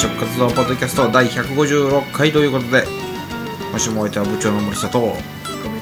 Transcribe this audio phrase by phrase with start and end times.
[0.00, 2.84] 食活動ポッドキャスト第156回ということで
[3.70, 5.20] 今週もおいては部長の森下とは部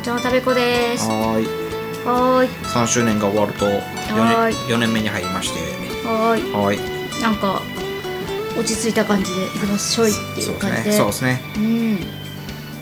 [0.02, 1.09] 長食べ子です。
[1.09, 1.46] ーい
[2.05, 2.48] はーい。
[2.48, 5.61] 3周年が終わると 4, はーい年4年目に入りまして
[6.07, 6.52] はーい。
[6.52, 7.61] はーいなんか、
[8.59, 10.93] 落ち着いた感じでいきましょいっていそうですねう感じで。
[10.93, 11.41] そうですね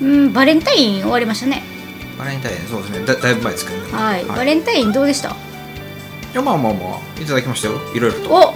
[0.00, 0.06] うん。
[0.08, 1.62] うん、バレンタイン終わりましたね。
[2.18, 4.24] バレンタインそうですねだだいぶ前ですけどねはい。
[4.24, 5.30] バいレンタインどうでした？
[5.30, 5.34] い
[6.34, 8.54] やまあまあまあいただきましたよいろいろとお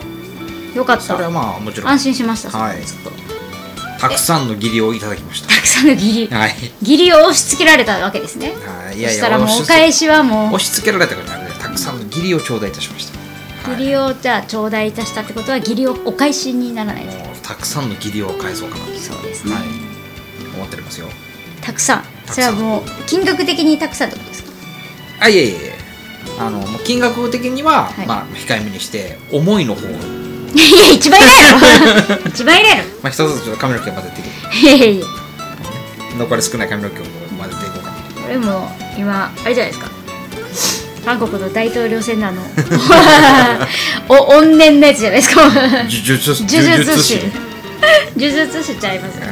[0.75, 1.03] よかった。
[1.03, 1.91] それはまあもちろん。
[1.91, 2.51] 安心しました。
[2.51, 2.85] はい。
[2.85, 3.11] ちょっと。
[4.01, 5.49] たくさんの義理をいただきました。
[5.49, 6.35] たくさんの義理。
[6.35, 6.55] はい。
[6.81, 8.55] 義理を押し付けられたわけですね。
[8.65, 8.99] はい。
[8.99, 10.55] いやいやそしたらもうお返しはもう。
[10.55, 13.19] 押し付けられたからねたくさんの義理を頂戴いたしました。
[13.71, 17.05] 義理をじゃあ頂戴いたしたってことは義理をお返しにならない
[17.43, 18.93] たくさんの義理を返そうかなと。
[18.99, 19.65] そうですね、はい。
[20.55, 21.09] 思っておりますよ。
[21.61, 22.05] たくさん。
[22.27, 24.51] それはもう金額的にたくさんってことですか？
[25.21, 25.75] あいえいえ
[26.39, 28.07] あの金額的には、はい。
[28.07, 29.91] まあ控えめにして思いの方を、
[30.55, 31.59] いや一番いないやろ。
[32.27, 32.83] 一番いな いやろ。
[33.03, 35.07] まあ、一つずつちょっと髪の毛を混ぜていくいやいやいや。
[36.19, 37.03] 残り少ない髪の毛を
[37.39, 37.91] 混ぜていこうか。
[37.91, 39.91] なこれも今あれじゃないですか。
[41.05, 42.43] 韓国の大統領選のあの
[44.09, 45.43] お怨念のやつじゃないですか。
[45.49, 46.47] 呪術呪
[46.85, 47.15] 術師。
[47.17, 47.33] ね
[48.17, 49.19] 呪術師ちゃいます。
[49.19, 49.27] いや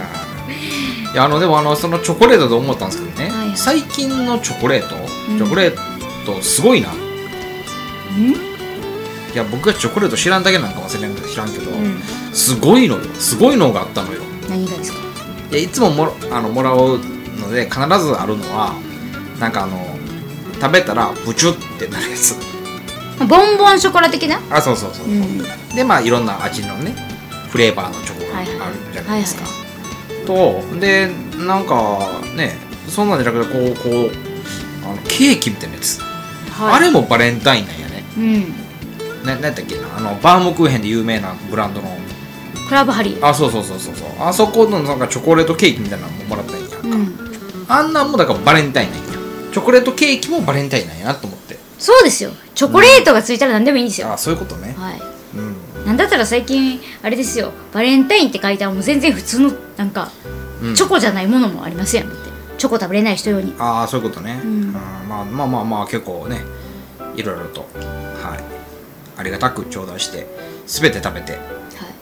[1.14, 4.94] いやあのでもあのそのチョコレートで思ったんですけどね、はい最近のチョコレート？
[5.30, 5.38] うん。
[5.38, 5.74] チョコレー
[6.24, 6.88] トすごいな、
[9.32, 12.00] いや僕がチョコレート知らんだけなんかもしれんけど知らんけど、うん。
[12.32, 14.22] すごいのよすごいのがあったのよ。
[14.48, 14.98] 何がですか？
[15.50, 16.98] いやいつももあのもらう
[17.38, 18.74] ので必ずあるのは
[19.38, 19.78] なんかあの
[20.60, 22.34] 食べたらブチュってなるやつ。
[23.18, 24.40] ボンボンショコラ的な？
[24.50, 25.38] あそうそうそう、うん。
[25.74, 26.94] でまあいろんな味のね
[27.50, 29.44] フレーバーのチョコがあるじゃないですか、
[30.26, 32.56] とでなんかね
[32.88, 34.10] そんなんじゃなくてこうこう
[34.86, 36.74] あのケーキみたいなやつ、はい。
[36.76, 38.04] あれもバレンタインなんやね。
[38.16, 38.67] うん
[39.24, 41.88] ななんだっけなあのバームクーヘンで有名なブランドの。
[42.68, 43.26] クラブハリー。
[43.26, 44.08] あそうそうそうそうそう。
[44.20, 47.14] あそこのなんかチョコレートケーキみたいなのももらったんやうん。
[47.68, 49.04] あんなんもだからバレンタインなんや。
[49.52, 51.56] チョコレートケーキもバレンタインなんやなと思って。
[51.78, 52.30] そうですよ。
[52.54, 54.74] チョコレートがついたら何でもいいんですよ、あそういうことね。
[54.76, 55.00] はい。
[55.36, 55.40] う
[55.82, 55.86] ん。
[55.86, 57.52] なんだったら最近あれですよ。
[57.72, 60.10] バレンタインって書いたらもう全然普通のなんか
[60.62, 60.74] うん。
[60.74, 62.08] チョコじゃないものもありますやん。
[62.08, 62.28] だって。
[62.58, 63.54] チョコ食べれない人用に。
[63.58, 64.72] ああそういうことね、うん。
[64.72, 66.42] まあまあまあまあ結構ね。
[67.14, 67.60] いろいろと。
[67.60, 68.07] はい
[69.18, 70.26] ありがたく頂戴して
[70.66, 71.42] 全て食べてはい。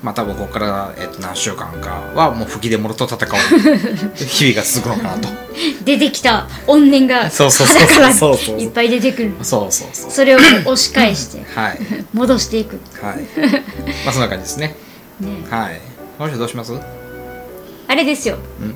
[0.02, 3.18] まあ多分ここから、えっと何週間かはもう吹き出物と戦う
[4.16, 5.28] 日々が続くのかなと。
[5.84, 9.32] 出てきた怨念がそうそうそう鼻からいっぱい出てくる。
[9.42, 10.10] そうそうそう。
[10.10, 11.78] それを押し返してはい。
[12.12, 12.78] 戻していく。
[13.00, 13.20] はい。
[14.04, 14.76] まあそんな感じですね。
[15.20, 15.28] ね。
[15.50, 15.80] はい。
[16.18, 16.72] この人どうします？
[17.88, 18.36] あれですよ。
[18.60, 18.74] うん。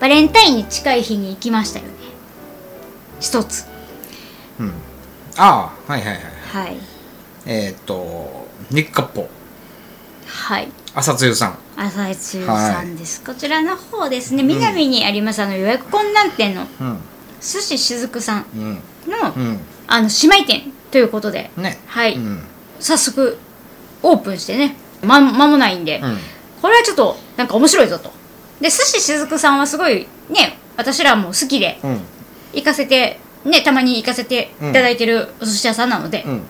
[0.00, 1.90] バレンタインに近い日に行きましたよね。
[3.20, 3.64] 一つ。
[4.60, 4.72] うん。
[5.38, 6.64] ああはいはいはい。
[6.64, 6.76] はい
[7.46, 9.28] えーっと肉割烹
[10.26, 10.68] はい。
[10.94, 11.58] 朝露さん。
[11.76, 14.42] 朝井剛さんです、こちらの方ですね。
[14.42, 16.98] 南にありますあの予約困難店のうん。
[17.40, 18.74] 寿司しずくさんうん。
[19.06, 19.60] の,、うん。
[19.86, 21.50] あの姉妹店ということで。
[21.56, 21.78] ね。
[21.86, 22.42] はい、うん。
[22.80, 23.38] 早速
[24.02, 24.76] オープンしてね。
[25.02, 26.18] ま間もないんで、うん。
[26.60, 28.10] これはちょっとなんか面白いぞと。
[28.60, 32.00] で寿司しずくさんはすごいね私らも好きでうん。
[32.52, 36.42] 行かせてねたまに行かせていただいてるお寿司屋さんなので、うん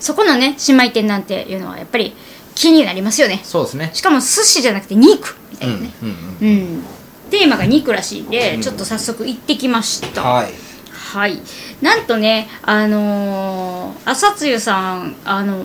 [0.00, 2.14] そこのね姉妹店なんていうのはやっぱり
[2.54, 3.40] 気になりますよね。
[3.44, 3.90] そうですね。
[3.94, 6.84] しかも寿司じゃなくて肉みたいなね、うんうん
[7.30, 10.22] テーマが肉らしいんで、うんちょっと早速行ってきました。
[10.22, 10.52] はい。
[10.90, 11.40] はい。
[11.80, 15.64] なんとねあのー、朝露さんあの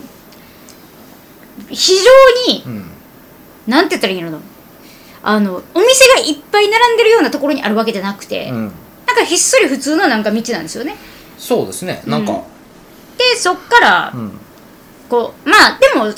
[1.69, 1.93] 非
[2.47, 2.85] 常にうん。
[3.65, 4.39] なんて言ったらいいの？
[5.23, 8.71] あのお店がいっぱい並んでるようなところにあるわけじゃなくて、うん。
[9.07, 10.95] なんかひっそり普通のなんか道なんですよね。
[11.39, 12.03] そうですね。
[12.05, 12.43] なんか
[13.17, 14.39] でそっからうん。
[15.09, 16.13] こうまあでも看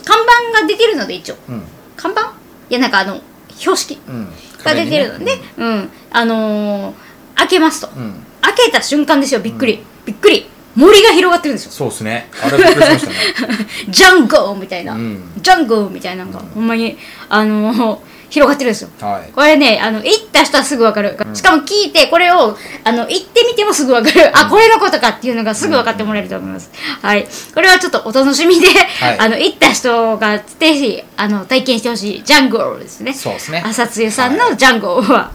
[0.53, 1.35] 板が出てるので一応。
[1.49, 1.63] うん。
[1.95, 2.21] 看板？
[2.69, 3.19] いやなんかあの
[3.55, 4.29] 標識うん。
[4.63, 5.89] が出てるので、うん。
[6.11, 6.95] あのー
[7.35, 7.89] 開けますと。
[7.95, 8.25] うん。
[8.41, 10.49] 開けた瞬間ですよびっくり、びっくり。
[10.75, 11.71] 森が広がってるんですよ。
[11.71, 12.29] そうですね。
[12.43, 13.07] あれびっくりしました
[13.47, 13.67] ね。
[13.89, 15.31] ジャンゴーみたいな、うん。
[15.41, 16.25] ジャンゴーみたいな。
[16.25, 16.97] のが、ほんまに
[17.29, 18.89] あのー広がってるんですよ。
[18.99, 19.31] はい。
[19.31, 26.71] これねあの行った人はすぐ分かる、しかも聞いてこれをあの行ってみてもすぐ分かる、あこれのことかっていうのがすぐ分かってもらえると思います、
[27.01, 27.27] はい。
[27.53, 28.71] これはちょっとお楽しみで、い。
[29.19, 33.13] あの行った人がぜひあの体験してほしいジャンゴーですね。
[33.13, 33.63] そうですね。
[33.65, 35.31] 朝露さんのジャンゴーは、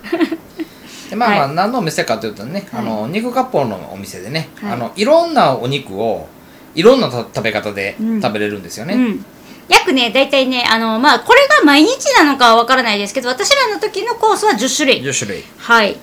[1.09, 2.81] でまあまあは何のお店かというとね、はい。
[2.81, 4.73] あの肉割烹のお店でね、はい。
[4.73, 6.29] あのいろんなお肉を
[6.75, 8.23] いろんなた食べ方でうん。
[8.23, 9.25] 食べれるんですよね、うん
[9.73, 15.03] 約ね大体ねあのまあこれが毎日なのかは分からないですけど私らの時のコースは10種類。
[15.03, 15.45] 10種類。
[15.59, 15.97] はい。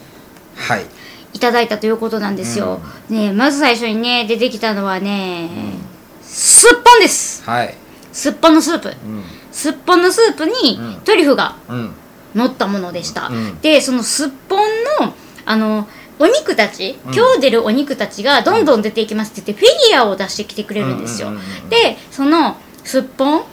[0.55, 0.85] はい。
[1.33, 5.49] いただいたということなんですよ、ねまず最初にね出てきたのはね、
[6.21, 7.43] すっぽんです。
[7.43, 7.75] はい、
[8.11, 8.89] すっぽんのスープ。
[8.89, 11.01] うん、すすっぽんのスープにうん。
[11.01, 11.93] トリュフがうん。
[12.35, 13.59] 乗ったものでした、うん。
[13.61, 14.59] でそのすっぽん
[15.01, 15.13] の
[15.45, 15.87] あの
[16.19, 17.13] お肉たち、うん。
[17.13, 21.69] 今日出るお肉たちがどんどん出ていきますって言ってフィギュアを出してきてくれるんですよ、うんうんうんうん。
[21.69, 23.43] でそのすっぽん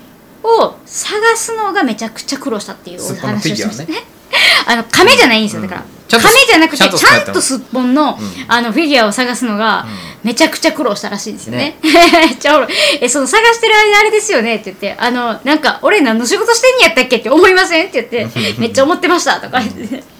[0.47, 3.85] を探すのがめちゃくちゃ苦労したっていうお話をしました。
[3.85, 4.05] ね。
[4.67, 5.63] あの亀じゃないんですよ。
[5.63, 5.85] だから、
[6.19, 9.87] 亀じゃなくてちゃんとすっぽんの,、んあのフィギュアを探すのが
[10.25, 11.79] めちゃくちゃ苦労したらしいんですよね。
[13.01, 14.57] えその探してる間あれですよね？
[14.57, 17.17] って言ってあのなんか俺何の仕事してんやったっけ？
[17.19, 17.87] って思いません？
[17.87, 19.41] って言って めっちゃ思ってました。
[19.41, 20.16] とか言って。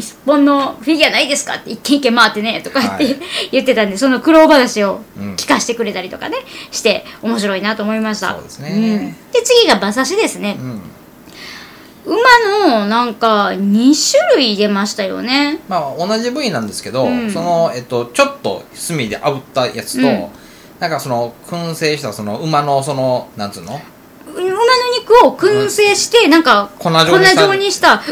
[0.00, 3.16] すっぽんのフィギュアないですかって一軒一軒回ってねとか言って、はい。
[3.52, 5.34] 言ってたんでその苦労話をうん。
[5.36, 6.36] 聞かせてくれたりとかね
[6.70, 8.32] して面白いなと思いました。
[8.34, 8.96] そうですね。
[8.96, 9.12] ん。
[9.32, 10.82] で次が馬刺しですね、うん。
[12.06, 15.60] 馬のなんか2種類出ましたよね。
[15.68, 17.30] まあ同じ部位なんですけど、うん。
[17.30, 20.28] その、えっと、ちょっと炭で炙ったやつと、うん。
[20.80, 23.80] なんかその燻製したその馬のそのなんつうの？
[24.26, 24.56] 馬の
[25.04, 28.04] 肉を燻製してなんか粉状にした状にした馬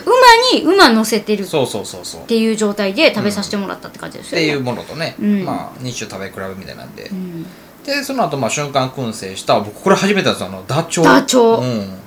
[0.52, 1.42] に馬乗せてる。
[1.42, 2.20] っそうそうそうそう。
[2.22, 5.44] ていう状態で食べさせてもらったって感じですよね、っていうものとね、うん。
[5.44, 7.46] まあ2種食べ比べみたいなんで、うん。
[7.84, 11.04] でその後まあ瞬間燻製した僕これ初めてですよあのダチョウ。
[11.04, 11.62] ダチョウ。
[11.62, 11.98] うん、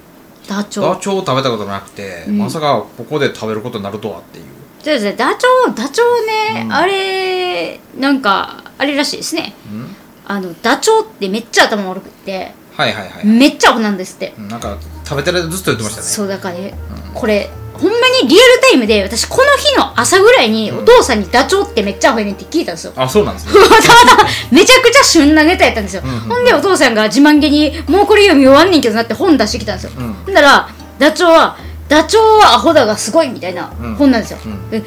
[0.47, 0.95] ダチョウ。
[0.95, 2.37] ダチョウを食べたことなくて、うん。
[2.37, 4.45] まさかここで食べることになるとはっていう。
[4.79, 5.13] そうですね。
[5.13, 6.73] ダチョウダチョウね、うん。
[6.73, 9.55] あれなんかあれらしいですね。
[9.71, 9.95] うん。
[10.27, 16.07] あのダチョウってめっちゃ頭悪くってはいはいはい、めっちゃアホなんですって、うんなんか食べてる間ずっと言ってましたね。
[16.07, 16.73] そうだからね、
[17.13, 23.53] これほんまにリアルタイムで私この日の朝ぐらいにお父さんにダチョウってめっちゃアホやねんって聞いたんですよ、あそうなんですね。
[23.53, 30.13] たまたまめちゃくちゃ旬なネタやったんですよ、うんうんほんでお父さんが自慢げに「もうこれ読み終わんねんけどな」って本出してきたんですよ、うん。
[30.25, 31.57] ほんだらダチョウは
[31.87, 33.95] 「ダチョウはアホだがすごい」みたいなうん。
[33.95, 34.69] 本なんですよ、うん。
[34.69, 34.81] で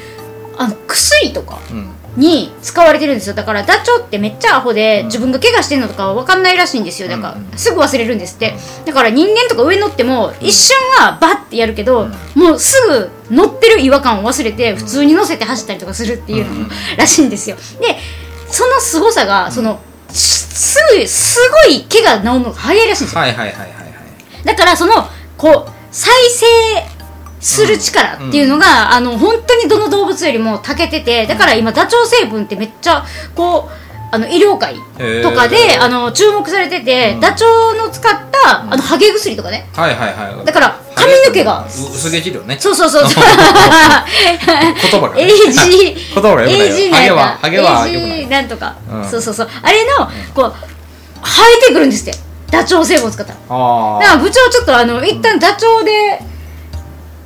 [0.57, 3.35] あの薬とかうんに使われてるんですよ。
[3.35, 7.07] だからダチョウってめっちゃアホで、自分が怪我してんのとか分かんないらしいんですよ。
[7.07, 8.55] だから、すぐ忘れるんですって。
[8.85, 16.67] だから人間とか上乗っても一瞬はバッてやるけど、もうすぐ乗ってる違和感を忘れて普通に乗せて走ったりとかするっていうの
[16.97, 17.55] らしいんですよ。
[17.55, 17.97] で
[18.47, 19.79] その凄さがその
[20.09, 23.21] すぐすごい怪我治るのが早いらしいんですよ。
[23.21, 23.75] はいはいはいはいは
[24.41, 24.45] い。
[24.45, 25.07] だからその
[25.37, 26.45] こう再生
[27.39, 33.05] する力っていうのが、あの本当にどの動物よりも長けててだから今ダチョウ成分ってめっちゃ
[33.35, 34.75] こうあの医療界
[35.21, 37.19] とかであの注目されてて、うん。
[37.19, 39.67] ダチョウの使った、あのハゲ薬とかね。
[39.73, 40.45] はいはいはい。
[40.45, 42.57] だから髪の毛がう薄毛治療ね。
[42.59, 45.25] そうそうそう 言葉がね。
[45.47, 49.09] AG 言葉がよくないよ AG ハゲはなんハゲは AG なんとか、うん。
[49.09, 49.49] そうそうそう。
[49.61, 50.53] あれのこう
[51.23, 52.19] 生えてくるんですって。
[52.49, 53.39] ダチョウ成分を使ったら。
[53.47, 56.19] あだから部長ちょっとあの一旦ダチョウで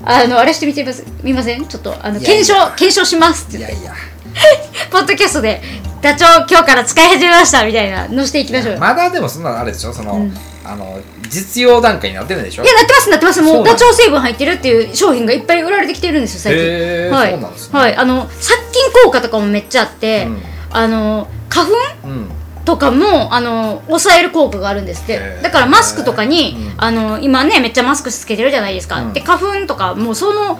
[0.05, 1.65] あのあれしてみてみます見ません？
[1.65, 3.75] ちょっとあの検証検証しますって言って。
[3.75, 3.93] あいやいや。
[4.91, 5.61] ポッドキャストで
[6.01, 8.79] ダチョウ今日から使い始めましたみたいなのしていきましょうよ。
[8.79, 9.93] まだでもそんなあれでしょ？
[9.93, 10.33] その、うん。
[10.65, 12.63] あの実用段階になってないでしょ？
[12.63, 13.41] いやなってますなってます。
[13.41, 17.11] もうんダチョウ成分入ってるっていう商品がいっぱい売られてきてるんですよ最近。
[17.11, 17.39] はい。
[17.71, 17.95] はい。
[17.95, 20.41] あの殺菌効果とかもめっちゃあって、うん。
[20.71, 21.75] あの花粉？
[22.07, 22.29] うん
[22.65, 25.19] とかもあの抑える効果があるんですって。
[25.41, 26.73] だからマスクとかに、うん。
[26.77, 29.13] あの今ねめっちゃマスクつけてるじゃないですか、うん。
[29.13, 30.59] で花粉とかもうその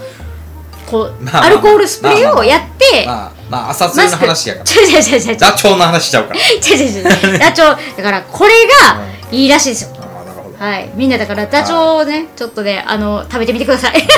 [0.86, 4.82] こう、まあまあアルコールスプレーをやって、まあまあ朝露の話やから。
[4.82, 6.40] 違う違う違う違う違うダチョウの話しちゃうから。
[6.40, 8.52] 違う違う違うダチョウだからこれ
[8.86, 9.96] がいいらしいですよ。
[10.00, 10.58] ああなるほど。
[10.58, 10.92] はい。
[10.96, 14.02] みんなだからダチョウをねちょっとねあの食べてみてください。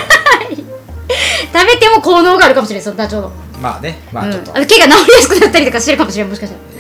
[1.53, 3.99] 食べても効能があるかもしれないそのダチョウの,、まあね。
[4.11, 6.74] まうん、あちょっと、あの毛が治りやすくなったりとかしてるかもしれないもしかしたら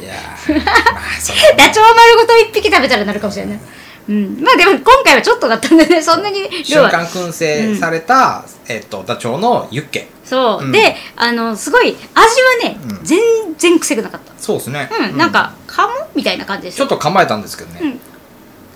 [1.57, 3.59] ダチョウ丸ごと一匹食べたらなるかもしれない。
[4.07, 6.01] うん、まあでも今回はちょっとだったんでね。
[6.01, 6.91] そんなに量は。
[6.91, 10.07] 瞬間燻製された、えっとダチョウのユッケ。
[10.23, 10.71] そう、うん。
[10.71, 12.99] であのすごい味はね、うん。
[13.03, 13.19] 全
[13.57, 14.31] 然癖がなかった。
[14.37, 14.89] そうですね。
[15.11, 17.79] うん、なんか鴨みたいな感じですちょっと構えたんですけどね。
[17.81, 17.99] うん。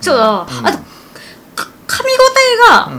[0.01, 0.21] そう、うん。
[0.21, 0.77] あと
[1.55, 2.15] か噛み応
[2.55, 2.91] えが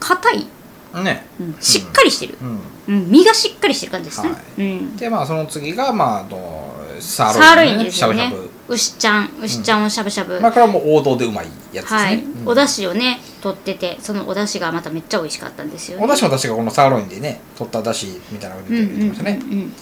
[0.00, 0.46] 硬い、
[0.94, 1.04] うん。
[1.04, 1.56] ねうん。
[1.60, 2.60] しっかりしてる、うん。
[2.88, 3.10] うん。
[3.10, 4.40] 身がしっかりしてる感じですね、はい。
[4.58, 8.32] うん、でまあその次がまああのササーロインですよね。
[8.68, 9.30] 牛ちゃん。
[9.40, 12.48] 牛ちゃんをしゃぶしゃぶ、まあこれはもう王道でうまいやつですね、はい、うん。
[12.48, 16.04] お出汁をね取っててそのお出汁がまためっちゃ美味しかったんですよね。
[16.04, 19.72] お出汁も確かこのサーロインでね取った出汁みたいなのがうんうん出てきましたね、うんうん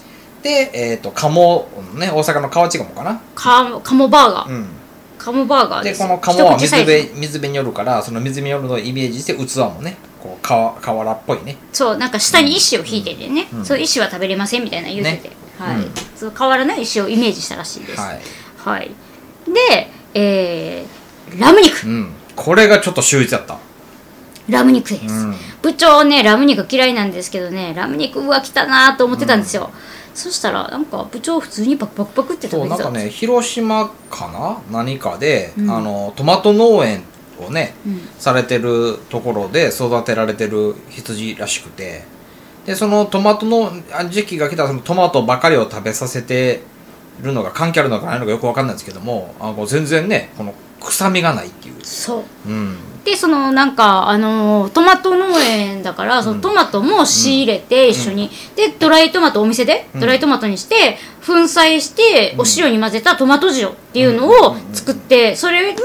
[0.45, 3.19] でえっ、と鴨ね大阪の河内鴨かな？
[3.35, 4.67] か鴨バーガー、うん。
[5.17, 11.57] 鴨バーガーですでこの鴨は水辺水辺によるからその水辺によるのをイメージして器もねこうか瓦っぽいね。
[11.73, 13.65] そうなんか下に石を引いててね、うん。
[13.65, 15.91] その石は食べれませんみたいな言ってて、ねはい、うん。
[16.17, 18.01] その瓦の石をイメージしたらしいです。
[18.01, 18.21] はい、
[18.57, 18.91] はい。
[19.47, 21.87] でえー、ラム肉。
[21.87, 23.59] うん、これがちょっと秀逸だった。
[24.49, 25.35] ラム肉です、うん。
[25.63, 29.71] 部長ねラム肉嫌いなんですけどねラム肉うわ来たなと思ってたんですよ、
[30.13, 34.29] そしたらなんか部長普通にパクパクパクってそうなんか食べてたんですね広島か
[34.71, 34.81] な？
[34.83, 35.71] 何かで、うん。
[35.71, 37.05] あのトマト農園
[37.41, 38.01] をね、うん。
[38.19, 42.05] されてるところで育てられてる羊らしくて
[42.67, 43.71] でそのトマトの
[44.11, 46.63] 時期が来たらそのトマトばかりを食べさせて
[47.23, 52.49] るのが関係あるのかないのかよく分かんないんですけどもあ全然ねこの臭みがないっていう、そう。
[52.49, 60.01] うん、でそのなんかあのートマト農園だからそのトマトも仕入れて一緒に、でドライトマトお店でうん。
[60.01, 65.79] ドライトマトにして粉砕してお塩に混ぜたトマト塩っていうのを作ってそれに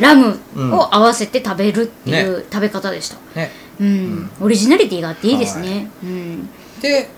[0.00, 0.38] ラム
[0.76, 3.50] を合わせて食べるっていう食べ方でした、ね。
[3.80, 4.30] うん。
[4.40, 6.48] オリジナリティがあっていいですね、うん
[6.84, 7.08] でで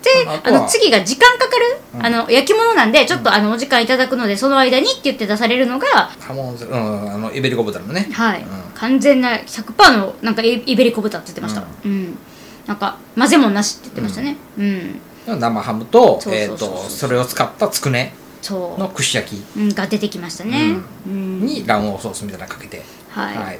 [0.44, 5.86] あの次が時間かかる、あの焼き物なんでちょっとあのお時間いただくのでその間にって言って出されるのが
[6.20, 8.08] ハモンうんあのイベリコ豚のね。
[8.12, 8.46] はい、うん。
[8.74, 11.64] 完全な100%のなんかイイベリコ豚って言ってました。
[11.84, 12.16] うん、
[12.66, 14.36] なんか混ぜもんなしって言ってましたね。
[14.56, 15.00] うん、
[15.40, 19.58] 生ハムとそれを使ったつくねその串焼き。
[19.58, 20.76] う、うん、が出てきましたね。
[21.06, 22.82] うん、に卵黄ソースみたいなのかけて。
[23.10, 23.58] はい、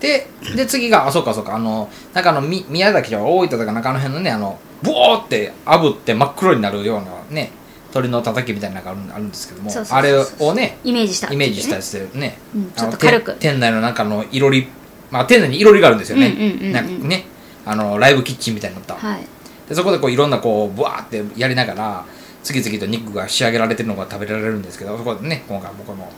[0.00, 7.50] でで次があそうかそうかあのなんかあのみ宮崎とか大分とか中の辺のねあのボーって炙って真っ黒になるようなね
[7.88, 13.32] 鶏のたたきみたいなのがあるあるんですけどもあれをねイメージしたイメージしたやつつでね、うんちょっと軽く。
[13.34, 14.68] て店内の中のいろり
[15.10, 17.24] まあ店内にいろりがあるんですよね、なんかね。
[17.64, 19.26] あのライブキッチンみたいになった、はい。
[19.68, 22.04] でそこでこういろんなこうブワーってやりながら
[22.42, 26.08] 次々と肉が仕上げられてるのが食べられるんですけどそこでね今回もこの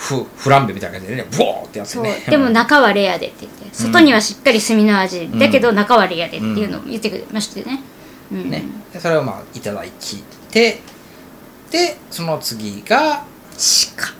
[0.00, 2.02] フフランベみたいな感じでねブワーってやってそう。
[2.04, 3.74] ねでも中はレアでって言って。
[3.74, 7.82] 外にはしっかり炭の味、だけど中はレアでっていうのを言ってくれましてね、
[8.32, 8.50] うん。
[8.50, 9.90] ね、でそれをまあいただい
[10.50, 10.80] て。
[11.70, 13.24] でその次が
[13.98, 14.14] 鹿。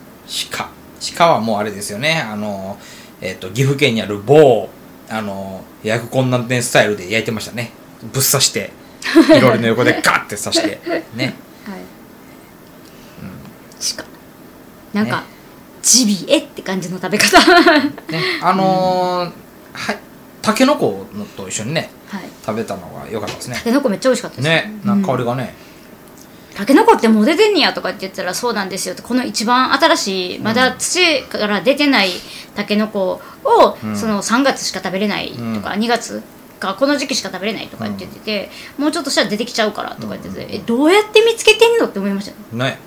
[0.50, 0.70] 鹿。
[1.16, 2.22] 鹿はもうあれですよね。
[2.30, 2.78] あの、
[3.22, 4.68] えっと岐阜県にある某
[5.08, 7.72] あの焼く困難店スタイルで焼いてましたね。
[8.02, 8.70] ぶっ刺して。
[9.34, 10.78] いろりの横でガッて刺して。
[11.16, 11.34] ね。
[11.64, 11.80] はい、
[13.96, 14.04] 鹿。
[14.92, 15.39] なんか、ね
[15.82, 17.38] ジビエって感じの食べ方。
[17.38, 17.92] ね
[18.42, 19.32] あのー
[19.72, 19.98] はい
[20.42, 22.22] たけのこのと一緒にねはい。
[22.44, 23.56] 食べたのが良かったですね。
[23.56, 24.48] たけのこめっちゃ美味しかったです。
[24.48, 25.54] ねなんか香りがね、
[26.54, 28.94] たけのこってもう出てんねやとかって言ったらそうなんですよ。
[28.94, 32.10] ってこの一番新しいまだ土から出てない
[32.54, 33.96] たけのこを、うん。
[33.96, 35.80] その3月しか食べれないとか、うん。
[35.80, 36.22] 2月
[36.58, 42.30] かこの時期しか食べれないとかって言ってて、もうちょっとしたら出てきちゃうからとか言ってて、えどうやって見つけてんのって思いました。
[42.30, 42.78] よね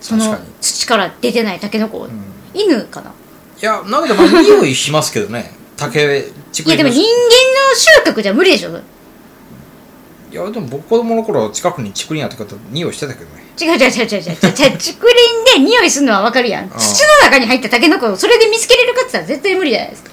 [0.00, 2.10] その土から出てないたけのこ、ん
[2.54, 3.10] 犬かな？
[3.10, 5.50] いやなんかでも匂いしますけどね。
[5.76, 8.70] 竹竹いやでも人間の収穫じゃ無理でしょ？
[10.30, 13.44] いやでも僕子供の頃近くに竹林あった方匂いしてたけどね。
[13.60, 16.68] 違う違う違う違う違う竹林で匂いするのは分かるやん。
[16.68, 16.76] 土ん。
[16.76, 20.10] の中に入ったタケノコをそれで見つけれるかって言ったら絶対無理じゃないですか。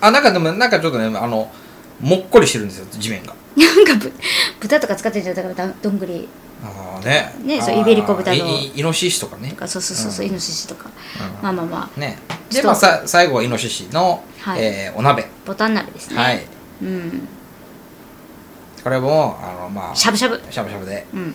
[0.00, 1.50] あなんかでもなんかちょっとねあの
[2.00, 3.34] もっこりしてるんですよ地面が。
[3.56, 4.12] なんかぶ
[4.60, 5.34] 豚とか使ってんじゃん。
[5.36, 6.28] だからだどんぐり
[6.62, 7.34] ああね。
[7.42, 9.54] ねそうイベリコ豚のいいイノシシとかね。
[9.58, 10.30] そうそうそうそう、うん。
[10.30, 10.90] イノシシとか、
[11.38, 11.42] うん。
[11.42, 12.00] まあまあまあ。
[12.00, 12.18] ね。
[12.50, 14.64] でまあさ最後はイノシシの、はい。
[14.64, 15.26] えーお鍋。
[15.46, 16.16] ボタン鍋ですね。
[16.16, 16.46] はい。
[16.82, 17.28] うん。
[18.82, 20.40] これもあのまあしゃぶしゃぶ。
[20.50, 21.06] しゃぶしゃぶで。
[21.14, 21.32] うん。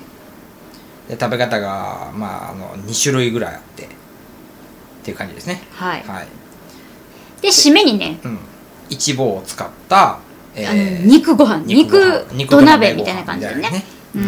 [1.07, 4.03] で食べ方がまああの2種類ぐらいあって。
[5.03, 5.61] っていう感じですね。
[5.71, 6.03] はい。
[6.03, 6.27] はい、
[7.41, 8.39] で締めにね、うん、
[8.89, 10.19] イチボを使った、
[10.55, 11.65] えあの肉ご飯。
[11.65, 12.45] 肉ご飯。
[12.47, 13.57] 土鍋みたいな感じでね。
[13.57, 13.79] みたいな
[14.15, 14.25] うん、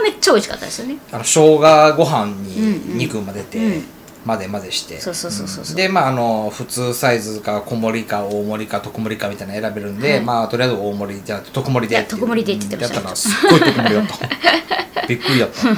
[0.00, 0.98] めっちゃ美味しかったですよね。
[1.12, 1.58] あの生姜
[1.96, 2.38] ご飯うんうん。
[2.38, 3.84] に肉混ぜて、うん。
[4.26, 5.00] 混ぜ混ぜして。
[5.00, 10.20] そうそうそうそうでまああの普通サイズか小盛りか大盛りか特盛りかみたいなの選べるんで、はい。
[10.22, 15.06] まあとりあえず大盛りじゃあ特盛りで特盛りでって言ってましたやったらすっごい特盛りだった。
[15.06, 15.68] びっくりだった。
[15.68, 15.76] はい。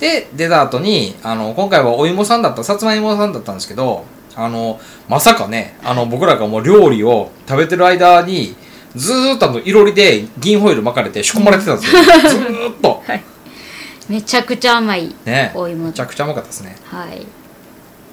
[0.00, 4.04] でデザートにあの今回はお芋さんだったさつまいもさんだったんですけど
[4.34, 4.78] あの
[5.08, 8.54] まさかねあの僕らがもう料理を食べてる間に
[8.96, 13.02] ずーっとあのいろりで銀ホイル巻かれて仕込まれてたんですよ、ずーっと。
[14.08, 15.52] めちゃくちゃ甘いね。
[15.54, 15.86] お芋。
[15.86, 16.76] めちゃくちゃ甘かったですね。
[16.84, 17.26] はい。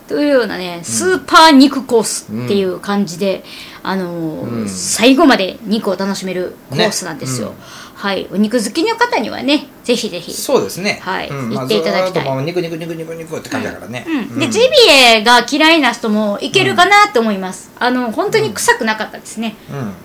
[0.07, 3.43] というようなねスーパー肉コースっていう感じで、
[3.83, 4.69] あのーうん。
[4.69, 7.55] 最後まで肉を楽しめるコースなんですよ、ね。
[7.95, 8.27] はい。
[8.31, 10.33] お肉好きの方にはねぜひぜひ。
[10.33, 10.99] そうですね。
[11.01, 11.29] はい。
[11.29, 11.49] うん。
[11.49, 12.43] 言っていただきたい。
[12.45, 19.55] 肉肉肉肉肉って感じだからね、うん、でジビエが嫌いな人もいけるかなと思います、あの本当に臭くなかったですね。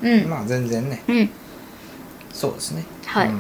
[0.03, 0.11] うん。
[0.11, 0.29] うん。
[0.29, 1.03] まあ全然ね。
[1.09, 1.31] うん。
[2.33, 2.85] そうですね。
[3.07, 3.29] はい。
[3.29, 3.35] うん。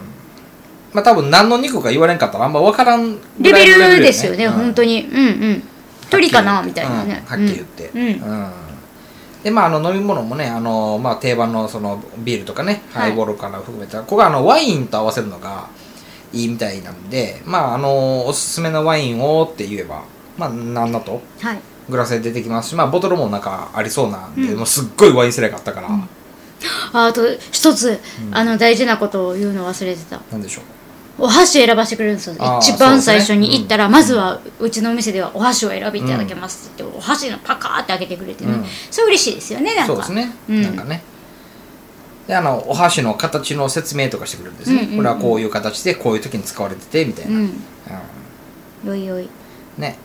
[0.92, 5.02] まあ多分何の肉か言われんかったらあんま分からんレベルですよね、うん本当に。
[5.02, 5.16] うん。
[5.16, 5.20] う
[5.54, 5.62] ん
[6.10, 7.90] 鳥かなみたいなね、うんはっきり言って。
[7.94, 8.52] うん。
[9.42, 13.10] でまああの飲み物もねあの、まあ、定番のそのビールとかね、はい。
[13.10, 14.00] ハイボールから含めた。
[14.00, 15.68] ここがあのワインと合わせるのが
[16.32, 20.04] いいみたいなんでまああのおすすめのワインをって言えば
[20.36, 21.20] まあなんだと。
[21.40, 21.58] はい。
[21.88, 24.58] グラスで出てきますしまあボトルもなんかありそうなんで、うん。
[24.58, 25.88] もうすっごいワインセレがあったから、
[26.92, 27.98] ああと一つ、
[28.30, 30.20] あの大事なことを言うの忘れてた。
[30.30, 30.64] なんでしょう？
[31.20, 32.36] お箸選ばせてくれるんですよ。
[32.60, 38.64] 一番最初に行ったら、まずはうちのお店ではお箸を選びいただけますって言って、お箸のパカーって開けてくれてね、うん。
[38.90, 39.94] それ嬉しいですよねなんか。
[39.94, 40.62] そうですね、うん。
[40.62, 41.02] なんかね
[42.28, 44.96] であのお箸の形の説明とかしてくれるんですね、うんうんうん。
[44.98, 47.52] これはこういう形でこういう時に使われててみたいな、うん。
[48.84, 49.28] よいよい。
[49.78, 49.96] ね。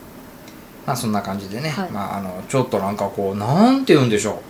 [0.87, 1.91] まあそんな感じでね、はい。
[1.91, 4.41] まああのちょっとなんかこうなんて言うんでしょ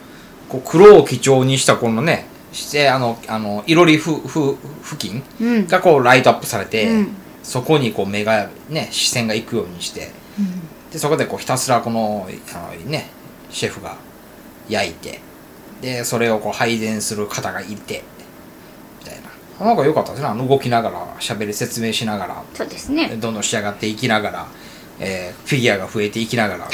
[0.48, 0.51] う。
[0.51, 5.68] こう黒を基調にしたこのねしてあのあのいろりふふ付近うん。
[5.68, 7.15] がこうライトアップされて、うん。
[7.42, 10.12] そこにこう目がね視線が行くようにして
[10.94, 13.10] でそこでこうひたすらこのあのね
[13.50, 13.98] シェフが
[14.70, 15.20] 焼いて
[15.84, 18.04] でそれをこう配膳する方がいて
[19.02, 19.20] みたい
[19.60, 19.66] な。
[19.66, 20.28] なんか良かったですね。
[20.28, 23.10] あの動きながら喋り説明しながらそうですね。
[23.18, 24.48] どんどん仕上がっていきながら、
[25.00, 26.70] えーフィギュアが増えていきながら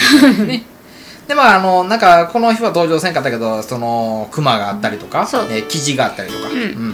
[0.46, 0.64] ね。
[1.28, 6.94] でまああのなんかこの日は登場せんかったけどそのクマがあったりとか、えー生地があったりとか、うん。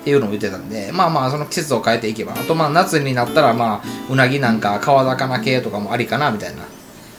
[0.00, 6.62] っていうのを言ってたんでまあまあその季節を変えていけばあとまあ夏になったらまあうなぎなんか川魚系とかもありかなみたいな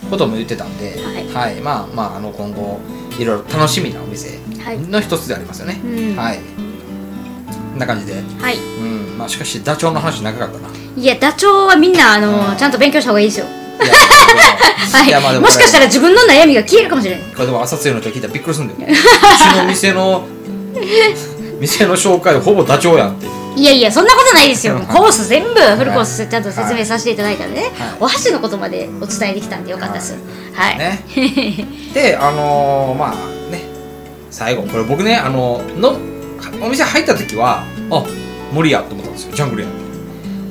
[0.09, 0.97] ことも言ってたんで、
[1.33, 1.55] はい。
[1.55, 2.79] まあまああの今後
[3.19, 4.77] いろいろ楽しみなお店はい。
[4.79, 6.15] の一つでありますよね、うん。
[6.15, 6.37] はい。
[6.37, 8.13] こんな感じで。
[8.13, 8.57] はい。
[8.57, 9.17] うん。
[9.17, 10.69] まあしかしダチョウの話長かったな。
[10.95, 12.57] いやダチョウはみんなあの、うん。
[12.57, 13.45] ちゃんと勉強した方がいいですよ。
[15.05, 15.35] いや はい。
[15.35, 17.23] ももしかしたら自分の悩みが消えるかもしれない。
[17.33, 20.27] これでも朝強いの人聞いたらびっくりするんだよ うちの店の
[21.59, 23.25] 店の紹介ほぼダチョウやんって
[23.57, 24.75] いやいやそんなことないですよ。
[24.75, 24.85] うん。
[24.85, 27.71] コース全部フルコースちゃんと説明させていただいたんでね、はい。
[28.01, 30.15] お箸のことまでお伝えできたんでよかったです。
[30.53, 31.03] はい、ね。
[31.91, 33.15] であのーまあ
[33.51, 33.63] ね。
[34.29, 35.97] 最後これ僕ねあのの
[36.61, 38.05] お店入った時はあ
[38.53, 39.33] 森やと思ったんですよ。
[39.35, 39.69] ジャングルや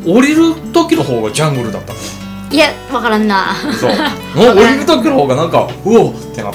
[0.05, 3.55] 降りる時の方がジャングルだったんですよいやわからんな。
[3.79, 3.91] そう。
[4.35, 6.53] 降りる時の方がなんかうおってなっ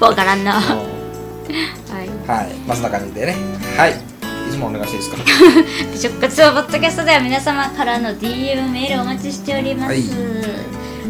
[0.06, 0.52] わからんな。
[0.52, 0.60] は
[2.28, 2.54] はい。
[2.66, 3.34] まあそんな感じでね。
[3.76, 3.92] はい。
[3.92, 5.16] いつもお願いしていいですか？
[5.16, 9.92] い美食活動ポッドキャストでは皆様からの DM メールお待ちしております。
[9.92, 10.02] はい。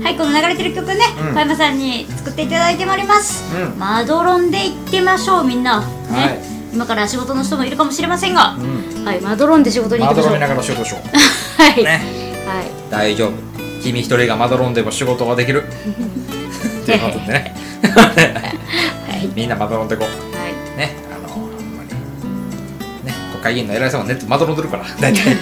[0.03, 1.35] はい、この流れてる曲ね、うん。
[1.35, 3.79] 小山さんに作っていただいております、うん。
[3.81, 5.81] マドロンで行ってみましょうみんな。
[5.81, 6.38] ね、はい。
[6.73, 8.59] 今から仕事の人もいるかもしれませんが、う
[9.03, 9.05] ん。
[9.05, 10.33] はいマドロンで仕事に行きましょう。
[10.33, 11.09] まどろみながら仕事しよう。
[11.61, 12.01] はい、ね
[12.47, 12.64] はい。
[12.90, 13.33] 大丈夫。
[13.83, 15.64] 君一人がまどろんでも仕事はできる。
[15.66, 17.55] っていうことでね。
[17.92, 19.29] はい。
[19.35, 20.37] みんなまどろんでこう。
[20.37, 20.53] はい。
[20.79, 20.95] ね
[23.38, 24.85] 国会議員の偉いさんはネットまどろんでるから。
[25.01, 25.22] 大体。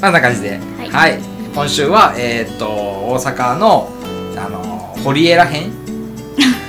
[0.00, 0.58] まんな感じで。
[0.78, 0.90] はい。
[0.90, 1.18] はい、
[1.54, 3.90] 今週はえーっと大阪の
[4.36, 5.70] あの堀江らへん、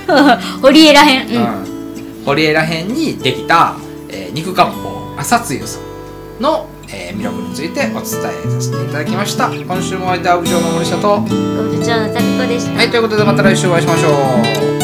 [0.62, 1.36] 堀江らへん、うん。
[1.36, 2.23] うん。
[2.25, 3.75] 堀江らへんにできた、
[4.10, 5.80] えー肉割烹朝つゆさ
[6.39, 8.12] んの、えー魅力についてお伝えさ
[8.62, 9.49] せていただきました。
[9.49, 11.19] 今週もお相手は部長の森下と。
[11.19, 11.30] ご部
[11.86, 14.10] 長のタミコでした、はいということでまた来週お会いしましょ
[14.77, 14.81] う